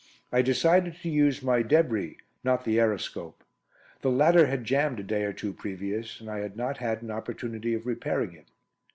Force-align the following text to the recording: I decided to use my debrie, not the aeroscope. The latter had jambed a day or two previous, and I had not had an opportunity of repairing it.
I 0.31 0.41
decided 0.41 0.95
to 1.03 1.09
use 1.09 1.43
my 1.43 1.61
debrie, 1.61 2.17
not 2.43 2.65
the 2.65 2.79
aeroscope. 2.79 3.43
The 4.01 4.09
latter 4.09 4.47
had 4.47 4.63
jambed 4.63 4.99
a 4.99 5.03
day 5.03 5.25
or 5.25 5.31
two 5.31 5.53
previous, 5.53 6.19
and 6.19 6.27
I 6.27 6.39
had 6.39 6.57
not 6.57 6.77
had 6.79 7.03
an 7.03 7.11
opportunity 7.11 7.75
of 7.75 7.85
repairing 7.85 8.33
it. 8.33 8.47